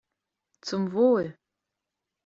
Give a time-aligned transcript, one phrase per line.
[0.63, 1.37] Zum Wohl!